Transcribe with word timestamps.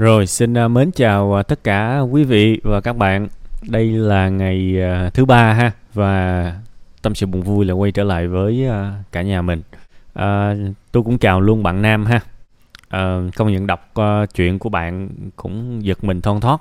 Rồi 0.00 0.26
xin 0.26 0.58
à, 0.58 0.68
mến 0.68 0.90
chào 0.90 1.34
à, 1.34 1.42
tất 1.42 1.64
cả 1.64 2.00
quý 2.00 2.24
vị 2.24 2.60
và 2.62 2.80
các 2.80 2.96
bạn. 2.96 3.28
Đây 3.68 3.86
là 3.90 4.28
ngày 4.28 4.82
à, 4.82 5.10
thứ 5.14 5.24
ba 5.24 5.52
ha 5.52 5.72
và 5.94 6.54
tâm 7.02 7.14
sự 7.14 7.26
buồn 7.26 7.42
vui 7.42 7.64
là 7.64 7.74
quay 7.74 7.92
trở 7.92 8.04
lại 8.04 8.26
với 8.26 8.68
cả 9.12 9.22
nhà 9.22 9.42
mình. 9.42 9.62
À, 10.14 10.54
tôi 10.92 11.02
cũng 11.02 11.18
chào 11.18 11.40
luôn 11.40 11.62
bạn 11.62 11.82
Nam 11.82 12.06
ha. 12.06 12.20
À, 12.88 13.18
công 13.36 13.52
nhận 13.52 13.66
đọc 13.66 13.92
uh, 14.00 14.34
chuyện 14.34 14.58
của 14.58 14.68
bạn 14.68 15.08
cũng 15.36 15.84
giật 15.84 16.04
mình 16.04 16.20
thon 16.20 16.40
thót. 16.40 16.58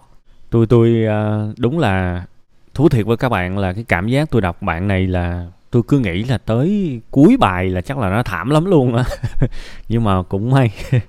Tôi 0.50 0.66
tôi 0.68 1.06
uh, 1.08 1.60
đúng 1.60 1.80
là 1.80 2.26
thú 2.74 2.90
thiệt 2.90 3.06
với 3.06 3.18
các 3.18 3.30
bạn 3.30 3.58
là 3.58 3.74
cái 3.74 3.84
cảm 3.88 4.08
giác 4.08 4.32
tôi 4.32 4.42
đọc 4.42 4.62
bạn 4.62 4.88
này 4.88 5.08
là 5.08 5.48
tôi 5.72 5.84
cứ 5.88 6.00
nghĩ 6.00 6.24
là 6.24 6.38
tới 6.38 7.00
cuối 7.12 7.38
bài 7.40 7.70
là 7.70 7.82
chắc 7.82 7.98
là 7.98 8.10
nó 8.10 8.24
thảm 8.24 8.50
lắm 8.50 8.66
luôn 8.66 8.96
á 8.96 9.04
nhưng 9.90 10.04
mà 10.04 10.24
cũng 10.24 10.52
may 10.52 10.72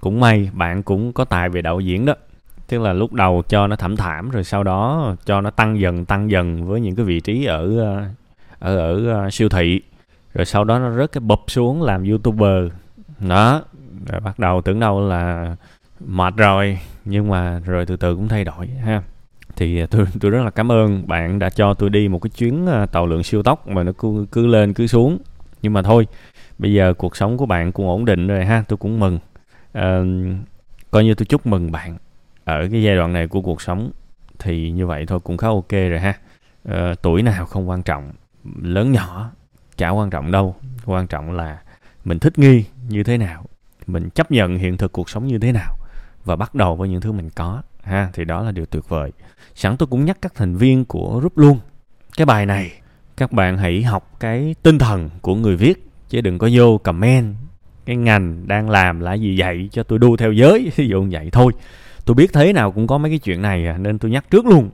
cũng 0.00 0.20
may, 0.20 0.50
bạn 0.52 0.82
cũng 0.82 1.12
có 1.12 1.24
tài 1.24 1.48
về 1.48 1.62
đạo 1.62 1.80
diễn 1.80 2.04
đó. 2.04 2.14
Tức 2.68 2.78
là 2.78 2.92
lúc 2.92 3.12
đầu 3.12 3.42
cho 3.48 3.66
nó 3.66 3.76
thảm 3.76 3.96
thảm, 3.96 4.30
rồi 4.30 4.44
sau 4.44 4.64
đó 4.64 5.14
cho 5.24 5.40
nó 5.40 5.50
tăng 5.50 5.80
dần 5.80 6.04
tăng 6.04 6.30
dần 6.30 6.66
với 6.66 6.80
những 6.80 6.96
cái 6.96 7.04
vị 7.04 7.20
trí 7.20 7.44
ở 7.44 7.78
ờ, 7.78 8.04
ở 8.58 8.76
ở 8.76 9.06
ờ, 9.08 9.30
siêu 9.30 9.48
thị. 9.48 9.80
Rồi 10.34 10.44
sau 10.44 10.64
đó 10.64 10.78
nó 10.78 10.96
rớt 10.96 11.12
cái 11.12 11.20
bập 11.20 11.40
xuống 11.46 11.82
làm 11.82 12.04
youtuber. 12.04 12.72
Đó, 13.28 13.62
rồi 14.06 14.20
bắt 14.20 14.38
đầu 14.38 14.62
tưởng 14.62 14.80
đâu 14.80 15.08
là 15.08 15.56
mệt 16.06 16.36
rồi, 16.36 16.78
nhưng 17.04 17.28
mà 17.28 17.60
rồi 17.64 17.86
từ 17.86 17.96
từ 17.96 18.14
cũng 18.14 18.28
thay 18.28 18.44
đổi, 18.44 18.66
ha. 18.66 19.02
Thì 19.56 19.86
tôi 19.86 20.06
tôi 20.20 20.30
rất 20.30 20.42
là 20.44 20.50
cảm 20.50 20.72
ơn 20.72 21.08
bạn 21.08 21.38
đã 21.38 21.50
cho 21.50 21.74
tôi 21.74 21.90
đi 21.90 22.08
một 22.08 22.18
cái 22.18 22.30
chuyến 22.30 22.66
ờ, 22.66 22.86
tàu 22.86 23.06
lượng 23.06 23.22
siêu 23.22 23.42
tốc 23.42 23.68
mà 23.68 23.82
nó 23.82 23.92
cứ 23.98 24.26
cứ 24.32 24.46
lên, 24.46 24.74
cứ 24.74 24.86
xuống. 24.86 25.18
Nhưng 25.62 25.72
mà 25.72 25.82
thôi, 25.82 26.06
bây 26.58 26.72
giờ 26.72 26.94
cuộc 26.98 27.16
sống 27.16 27.36
của 27.36 27.46
bạn 27.46 27.72
cũng 27.72 27.88
ổn 27.88 28.04
định 28.04 28.26
rồi 28.26 28.44
ha, 28.44 28.64
tôi 28.68 28.76
cũng 28.76 29.00
mừng 29.00 29.18
uh, 29.78 30.06
coi 30.90 31.04
như 31.04 31.14
tôi 31.14 31.26
chúc 31.26 31.46
mừng 31.46 31.72
bạn 31.72 31.98
ở 32.44 32.68
cái 32.70 32.82
giai 32.82 32.96
đoạn 32.96 33.12
này 33.12 33.28
của 33.28 33.40
cuộc 33.40 33.62
sống 33.62 33.90
thì 34.38 34.70
như 34.70 34.86
vậy 34.86 35.06
thôi 35.06 35.20
cũng 35.20 35.36
khá 35.36 35.48
ok 35.48 35.70
rồi 35.70 36.00
ha. 36.00 36.18
Uh, 36.68 37.02
tuổi 37.02 37.22
nào 37.22 37.46
không 37.46 37.68
quan 37.68 37.82
trọng 37.82 38.12
lớn 38.62 38.92
nhỏ 38.92 39.30
chả 39.76 39.90
quan 39.90 40.10
trọng 40.10 40.30
đâu. 40.30 40.56
Quan 40.84 41.06
trọng 41.06 41.32
là 41.32 41.62
mình 42.04 42.18
thích 42.18 42.38
nghi 42.38 42.64
như 42.88 43.02
thế 43.02 43.18
nào 43.18 43.44
mình 43.86 44.10
chấp 44.10 44.30
nhận 44.30 44.58
hiện 44.58 44.76
thực 44.76 44.92
cuộc 44.92 45.10
sống 45.10 45.26
như 45.26 45.38
thế 45.38 45.52
nào 45.52 45.76
và 46.24 46.36
bắt 46.36 46.54
đầu 46.54 46.76
với 46.76 46.88
những 46.88 47.00
thứ 47.00 47.12
mình 47.12 47.30
có 47.30 47.62
ha. 47.82 48.10
Thì 48.12 48.24
đó 48.24 48.42
là 48.42 48.52
điều 48.52 48.66
tuyệt 48.66 48.88
vời. 48.88 49.12
Sẵn 49.54 49.76
tôi 49.76 49.86
cũng 49.86 50.04
nhắc 50.04 50.18
các 50.22 50.34
thành 50.34 50.56
viên 50.56 50.84
của 50.84 51.18
group 51.18 51.38
luôn 51.38 51.58
cái 52.16 52.26
bài 52.26 52.46
này 52.46 52.72
các 53.16 53.32
bạn 53.32 53.58
hãy 53.58 53.82
học 53.82 54.16
cái 54.20 54.54
tinh 54.62 54.78
thần 54.78 55.10
của 55.22 55.34
người 55.34 55.56
viết 55.56 55.88
chứ 56.08 56.20
đừng 56.20 56.38
có 56.38 56.48
vô 56.52 56.78
comment 56.78 57.34
cái 57.88 57.96
ngành 57.96 58.48
đang 58.48 58.70
làm 58.70 59.00
là 59.00 59.14
gì 59.14 59.40
vậy 59.40 59.68
cho 59.72 59.82
tôi 59.82 59.98
đu 59.98 60.16
theo 60.16 60.32
giới 60.32 60.72
ví 60.76 60.88
dụ 60.88 61.02
như 61.02 61.08
vậy 61.10 61.28
thôi. 61.32 61.52
Tôi 62.04 62.14
biết 62.14 62.32
thế 62.32 62.52
nào 62.52 62.72
cũng 62.72 62.86
có 62.86 62.98
mấy 62.98 63.10
cái 63.10 63.18
chuyện 63.18 63.42
này 63.42 63.66
à, 63.66 63.78
nên 63.78 63.98
tôi 63.98 64.10
nhắc 64.10 64.30
trước 64.30 64.46
luôn. 64.46 64.70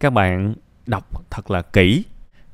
Các 0.00 0.10
bạn 0.10 0.54
đọc 0.86 1.30
thật 1.30 1.50
là 1.50 1.62
kỹ. 1.62 2.04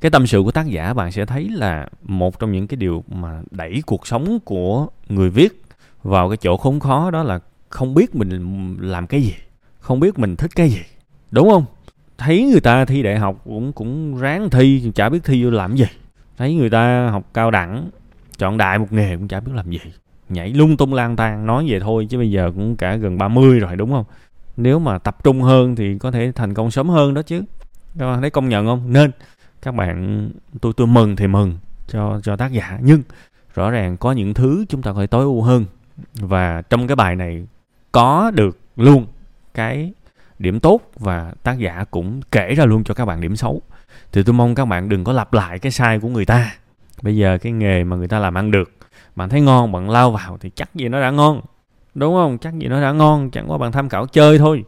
Cái 0.00 0.10
tâm 0.10 0.27
sự 0.27 0.42
của 0.42 0.50
tác 0.50 0.66
giả 0.66 0.94
bạn 0.94 1.12
sẽ 1.12 1.27
thấy 1.27 1.48
là 1.48 1.86
một 2.02 2.38
trong 2.38 2.52
những 2.52 2.66
cái 2.66 2.77
điều 2.77 3.04
mà 3.08 3.42
đẩy 3.50 3.82
cuộc 3.86 4.06
sống 4.06 4.38
của 4.44 4.86
người 5.08 5.30
viết 5.30 5.62
vào 6.02 6.28
cái 6.28 6.36
chỗ 6.36 6.56
khốn 6.56 6.80
khó 6.80 7.10
đó 7.10 7.22
là 7.22 7.38
không 7.69 7.94
biết 7.94 8.14
mình 8.14 8.76
làm 8.80 9.06
cái 9.06 9.22
gì 9.22 9.34
không 9.78 10.00
biết 10.00 10.19
mình 10.19 10.36
thích 10.36 10.50
cái 10.54 10.69
gì. 10.69 10.82
Đúng 11.30 11.50
không? 11.50 11.64
Thấy 12.19 12.44
người 12.44 12.60
ta 12.60 12.84
thi 12.84 13.02
đại 13.02 13.19
học 13.19 13.41
cũng 13.44 13.72
cũng 13.72 14.16
ráng 14.19 14.50
thi 14.50 14.92
chả 14.94 15.08
biết 15.08 15.24
thi 15.24 15.44
vô 15.44 15.50
làm 15.50 15.76
gì. 15.76 15.86
Thấy 16.36 16.54
người 16.54 16.70
ta 16.70 17.08
học 17.10 17.24
cao 17.34 17.50
đẳng 17.50 17.91
chọn 18.42 18.58
đại 18.58 18.78
một 18.78 18.92
nghề 18.92 19.16
cũng 19.16 19.28
chả 19.28 19.40
biết 19.40 19.52
làm 19.54 19.70
gì. 19.70 19.80
Nhảy 20.28 20.48
lung 20.48 20.76
tung 20.76 20.94
lang 20.94 21.16
tan 21.16 21.46
nói 21.46 21.66
vậy 21.68 21.80
thôi 21.80 22.06
chứ 22.10 22.18
bây 22.18 22.30
giờ 22.30 22.52
cũng 22.54 22.76
cả 22.76 22.96
gần 22.96 23.18
30 23.18 23.58
rồi, 23.58 23.76
đúng 23.76 23.90
không? 23.90 24.04
Nếu 24.56 24.78
mà 24.78 24.98
tập 24.98 25.24
trung 25.24 25.42
hơn 25.42 25.76
thì 25.76 25.98
có 25.98 26.10
thể 26.10 26.32
thành 26.34 26.54
công 26.54 26.70
sớm 26.70 26.88
hơn 26.88 27.14
đó 27.14 27.22
chứ. 27.22 27.42
Các 27.98 28.06
bạn 28.06 28.20
thấy 28.20 28.30
công 28.30 28.48
nhận 28.48 28.66
không? 28.66 28.92
Nên, 28.92 29.10
các 29.62 29.74
bạn, 29.74 30.30
tôi 30.60 30.72
tôi 30.76 30.86
mừng 30.86 31.16
thì 31.16 31.26
mừng 31.26 31.58
cho 31.88 32.20
cho 32.22 32.36
tác 32.36 32.52
giả. 32.52 32.78
Nhưng, 32.82 33.02
rõ 33.54 33.70
ràng 33.70 33.97
có 33.97 34.12
những 34.12 34.34
thứ 34.34 34.64
chúng 34.69 34.82
ta 34.82 34.92
phải 34.92 35.06
tối 35.06 35.22
ưu 35.22 35.42
hơn. 35.42 35.64
Và 36.14 36.62
trong 36.62 36.86
cái 36.86 36.97
bài 36.97 37.16
này 37.16 37.47
có 37.92 38.31
được 38.34 38.58
luôn 38.76 39.06
cái 39.54 39.92
điểm 40.38 40.60
tốt 40.60 40.81
và 40.98 41.32
tác 41.42 41.58
giả 41.58 41.84
cũng 41.91 42.20
kể 42.32 42.54
ra 42.54 42.64
luôn 42.64 42.84
cho 42.84 42.94
các 42.94 43.04
bạn 43.04 43.20
điểm 43.20 43.36
xấu. 43.36 43.62
Thì 44.12 44.22
tôi 44.22 44.32
mong 44.32 44.54
các 44.54 44.64
bạn 44.64 44.88
đừng 44.88 45.04
có 45.04 45.12
lặp 45.12 45.32
lại 45.32 45.58
cái 45.58 45.72
sai 45.72 46.00
của 46.00 46.08
người 46.08 46.25
ta 46.25 46.54
bây 47.02 47.16
giờ 47.16 47.38
cái 47.38 47.52
nghề 47.52 47.84
mà 47.84 47.96
người 47.96 48.08
ta 48.08 48.18
làm 48.18 48.34
ăn 48.34 48.50
được 48.50 48.70
bạn 49.16 49.28
thấy 49.28 49.40
ngon 49.40 49.72
bạn 49.72 49.90
lao 49.90 50.10
vào 50.10 50.38
thì 50.40 50.50
chắc 50.50 50.74
gì 50.74 50.88
nó 50.88 51.00
đã 51.00 51.10
ngon. 51.10 51.40
Đúng 51.94 52.14
không? 52.14 52.38
Chắc 52.38 52.58
gì 52.58 52.68
nó 52.68 52.82
đã 52.82 52.92
ngon 52.92 53.30
chẳng 53.30 53.50
qua 53.50 53.58
bạn 53.58 53.72
tham 53.72 53.88
khảo 53.88 54.06
chơi 54.06 54.38
thôi. 54.38 54.64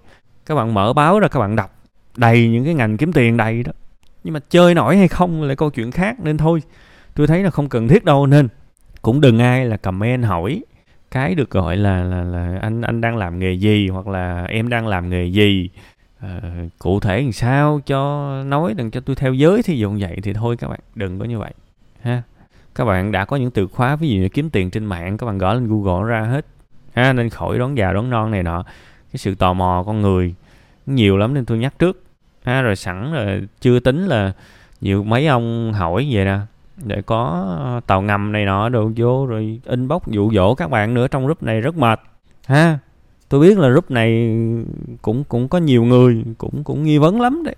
Các 0.46 0.54
bạn 0.54 0.74
mở 0.74 0.92
báo 0.92 1.20
ra 1.20 1.28
các 1.28 1.40
bạn 1.40 1.56
đọc. 1.56 1.70
Đầy 2.16 2.48
những 2.48 2.64
cái 2.64 2.74
ngành 2.74 2.96
kiếm 2.96 3.12
tiền 3.12 3.36
đầy 3.36 3.62
đó. 3.62 3.72
Nhưng 4.24 4.34
mà 4.34 4.40
chơi 4.50 4.74
nổi 4.74 4.96
hay 4.96 5.08
không 5.08 5.42
là 5.42 5.54
câu 5.54 5.70
chuyện 5.70 5.90
khác 5.90 6.20
nên 6.20 6.36
thôi. 6.36 6.62
Tôi 7.14 7.26
thấy 7.26 7.42
là 7.42 7.50
không 7.50 7.68
cần 7.68 7.88
thiết 7.88 8.04
đâu 8.04 8.26
nên. 8.26 8.48
Cũng 9.02 9.20
đừng 9.20 9.38
ai 9.38 9.66
là 9.66 9.76
comment 9.76 10.24
hỏi 10.24 10.62
cái 11.10 11.34
được 11.34 11.50
gọi 11.50 11.76
là 11.76 12.04
là 12.04 12.22
là 12.22 12.58
anh 12.62 12.80
anh 12.80 13.00
đang 13.00 13.16
làm 13.16 13.38
nghề 13.38 13.52
gì 13.52 13.88
hoặc 13.88 14.08
là 14.08 14.44
em 14.44 14.68
đang 14.68 14.86
làm 14.86 15.10
nghề 15.10 15.24
gì. 15.24 15.70
À, 16.20 16.40
cụ 16.78 17.00
thể 17.00 17.20
làm 17.20 17.32
sao 17.32 17.80
cho 17.86 18.30
nói 18.46 18.74
đừng 18.74 18.90
cho 18.90 19.00
tôi 19.00 19.16
theo 19.16 19.32
giới 19.34 19.62
thì 19.62 19.78
dùng 19.78 19.98
vậy 20.00 20.18
thì 20.22 20.32
thôi 20.32 20.56
các 20.56 20.68
bạn. 20.68 20.80
Đừng 20.94 21.18
có 21.18 21.24
như 21.24 21.38
vậy 21.38 21.52
ha. 22.04 22.22
Các 22.74 22.84
bạn 22.84 23.12
đã 23.12 23.24
có 23.24 23.36
những 23.36 23.50
từ 23.50 23.66
khóa, 23.66 23.96
ví 23.96 24.08
dụ 24.08 24.20
như 24.20 24.28
kiếm 24.28 24.50
tiền 24.50 24.70
trên 24.70 24.84
mạng, 24.84 25.16
các 25.16 25.26
bạn 25.26 25.38
gõ 25.38 25.54
lên 25.54 25.68
google 25.68 26.08
ra 26.08 26.20
hết. 26.20 26.46
Ha, 26.92 27.12
nên 27.12 27.28
khỏi 27.28 27.58
đón 27.58 27.76
già, 27.78 27.92
đón 27.92 28.10
non 28.10 28.30
này 28.30 28.42
nọ. 28.42 28.62
Cái 29.12 29.18
sự 29.18 29.34
tò 29.34 29.52
mò 29.52 29.82
con 29.86 30.02
người 30.02 30.34
nhiều 30.86 31.16
lắm 31.16 31.34
nên 31.34 31.44
tôi 31.44 31.58
nhắc 31.58 31.78
trước. 31.78 32.02
Ha, 32.44 32.62
rồi 32.62 32.76
sẵn 32.76 33.12
rồi 33.12 33.48
chưa 33.60 33.80
tính 33.80 34.06
là 34.06 34.32
nhiều 34.80 35.04
mấy 35.04 35.26
ông 35.26 35.72
hỏi 35.72 36.08
vậy 36.12 36.24
nè. 36.24 36.38
Để 36.84 37.02
có 37.02 37.80
tàu 37.86 38.02
ngầm 38.02 38.32
này 38.32 38.44
nọ 38.44 38.68
đồ 38.68 38.90
vô 38.96 39.26
rồi 39.26 39.60
inbox 39.64 40.02
dụ 40.06 40.32
dỗ 40.34 40.54
các 40.54 40.70
bạn 40.70 40.94
nữa 40.94 41.08
trong 41.08 41.24
group 41.24 41.42
này 41.42 41.60
rất 41.60 41.76
mệt. 41.76 42.00
Ha, 42.46 42.78
tôi 43.28 43.40
biết 43.40 43.58
là 43.58 43.68
group 43.68 43.90
này 43.90 44.36
cũng 45.02 45.24
cũng 45.24 45.48
có 45.48 45.58
nhiều 45.58 45.84
người, 45.84 46.24
cũng 46.38 46.64
cũng 46.64 46.82
nghi 46.82 46.98
vấn 46.98 47.20
lắm 47.20 47.42
đấy. 47.44 47.56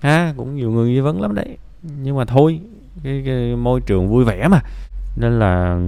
Ha, 0.00 0.34
cũng 0.36 0.56
nhiều 0.56 0.70
người 0.70 0.88
nghi 0.90 1.00
vấn 1.00 1.20
lắm 1.20 1.34
đấy. 1.34 1.56
Nhưng 2.02 2.16
mà 2.16 2.24
thôi 2.24 2.60
cái, 3.02 3.22
cái 3.26 3.56
môi 3.56 3.80
trường 3.80 4.08
vui 4.08 4.24
vẻ 4.24 4.48
mà. 4.48 4.60
Nên 5.16 5.38
là 5.38 5.80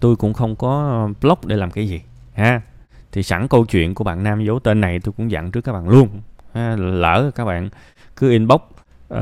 tôi 0.00 0.16
cũng 0.16 0.32
không 0.32 0.56
có 0.56 1.08
blog 1.20 1.38
để 1.46 1.56
làm 1.56 1.70
cái 1.70 1.88
gì 1.88 2.00
ha. 2.34 2.60
Thì 3.12 3.22
sẵn 3.22 3.48
câu 3.48 3.64
chuyện 3.64 3.94
của 3.94 4.04
bạn 4.04 4.22
nam 4.22 4.44
giấu 4.44 4.58
tên 4.58 4.80
này 4.80 5.00
tôi 5.00 5.12
cũng 5.16 5.30
dặn 5.30 5.50
trước 5.50 5.60
các 5.60 5.72
bạn 5.72 5.88
luôn 5.88 6.08
ha, 6.54 6.76
lỡ 6.76 7.30
các 7.34 7.44
bạn 7.44 7.68
cứ 8.16 8.30
inbox 8.30 8.60
uh, 8.60 9.18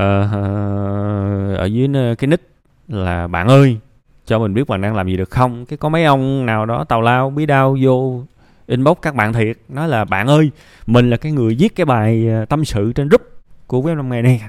ở 1.57 1.65
dưới 1.71 1.87
cái 2.15 2.27
nick 2.27 2.49
là 2.87 3.27
bạn 3.27 3.47
ơi 3.47 3.77
cho 4.25 4.39
mình 4.39 4.53
biết 4.53 4.67
bạn 4.67 4.81
đang 4.81 4.95
làm 4.95 5.07
gì 5.07 5.17
được 5.17 5.29
không? 5.29 5.65
Cái 5.65 5.77
có 5.77 5.89
mấy 5.89 6.05
ông 6.05 6.45
nào 6.45 6.65
đó 6.65 6.83
tào 6.83 7.01
lao 7.01 7.29
bí 7.29 7.45
đao 7.45 7.77
vô 7.81 8.23
inbox 8.67 8.97
các 9.01 9.15
bạn 9.15 9.33
thiệt 9.33 9.57
nói 9.69 9.87
là 9.87 10.05
bạn 10.05 10.27
ơi 10.27 10.51
mình 10.87 11.09
là 11.09 11.17
cái 11.17 11.31
người 11.31 11.55
viết 11.59 11.75
cái 11.75 11.85
bài 11.85 12.29
ờ, 12.29 12.45
tâm 12.45 12.65
sự 12.65 12.93
trên 12.93 13.09
group 13.09 13.21
của 13.67 13.81
web 13.81 13.95
năm 13.95 14.09
ngày 14.09 14.21
này 14.21 14.41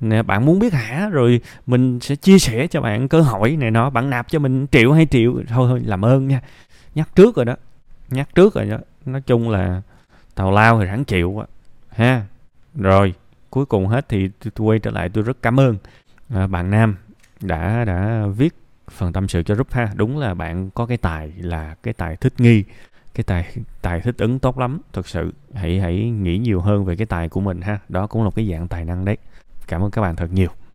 nè 0.00 0.22
bạn 0.22 0.46
muốn 0.46 0.58
biết 0.58 0.72
hả? 0.72 1.08
Rồi 1.12 1.40
mình 1.66 2.00
sẽ 2.00 2.16
chia 2.16 2.38
sẻ 2.38 2.66
cho 2.66 2.80
bạn 2.80 3.08
cơ 3.08 3.20
hội 3.20 3.56
này 3.56 3.70
nọ. 3.70 3.90
Bạn 3.90 4.10
nạp 4.10 4.30
cho 4.30 4.38
mình 4.38 4.66
triệu 4.72 4.92
hay 4.92 5.06
triệu? 5.06 5.32
Thôi 5.48 5.68
thôi 5.68 5.82
làm 5.84 6.04
ơn 6.04 6.28
nha. 6.28 6.40
Nhắc 6.94 7.08
trước 7.14 7.36
rồi 7.36 7.44
đó. 7.44 7.56
Nhắc 8.08 8.34
trước 8.34 8.54
rồi 8.54 8.64
đó. 8.64 8.78
Nói 9.06 9.20
chung 9.20 9.50
là 9.50 9.82
tàu 10.34 10.52
lao 10.52 10.80
thì 10.80 10.86
ráng 10.86 11.04
chịu 11.04 11.30
quá 11.30 11.46
ha. 11.88 12.24
Rồi 12.74 13.14
cuối 13.50 13.66
cùng 13.66 13.86
hết 13.86 14.08
thì 14.08 14.28
tôi 14.54 14.66
quay 14.68 14.78
trở 14.78 14.90
lại 14.90 15.08
tôi 15.08 15.24
rất 15.24 15.42
cảm 15.42 15.60
ơn. 15.60 15.76
À, 16.28 16.46
bạn 16.46 16.70
nam 16.70 16.96
đã 17.40 17.84
đã 17.84 18.26
viết 18.36 18.54
phần 18.90 19.12
tâm 19.12 19.28
sự 19.28 19.42
cho 19.42 19.54
group 19.54 19.72
ha. 19.72 19.90
Đúng 19.94 20.18
là 20.18 20.34
bạn 20.34 20.70
có 20.70 20.86
cái 20.86 20.96
tài 20.96 21.32
là 21.36 21.74
cái 21.82 21.94
tài 21.94 22.16
thích 22.16 22.34
nghi 22.38 22.64
cái 23.14 23.24
tài 23.24 23.56
tài 23.82 24.00
thích 24.00 24.14
ứng 24.18 24.38
tốt 24.38 24.58
lắm. 24.58 24.80
Thật 24.92 25.08
sự 25.08 25.32
hãy 25.54 25.80
hãy 25.80 26.10
nghĩ 26.10 26.38
nhiều 26.38 26.60
hơn 26.60 26.84
về 26.84 26.96
cái 26.96 27.06
tài 27.06 27.28
của 27.28 27.40
mình 27.40 27.60
ha. 27.60 27.78
Đó 27.88 28.06
cũng 28.06 28.22
là 28.22 28.24
một 28.24 28.34
cái 28.34 28.48
dạng 28.50 28.68
tài 28.68 28.84
năng 28.84 29.04
đấy 29.04 29.16
cảm 29.66 29.82
ơn 29.82 29.90
các 29.90 30.02
bạn 30.02 30.16
thật 30.16 30.28
nhiều. 30.32 30.56